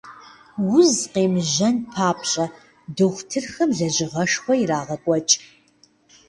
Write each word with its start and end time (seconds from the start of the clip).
Уз 0.77 0.91
къемыжьэн 1.11 1.75
папщӀэ, 1.93 2.45
дохутырхэм 2.95 3.69
лэжьыгъэшхуэ 3.77 4.53
ирагъэкӀуэкӀ. 4.61 5.35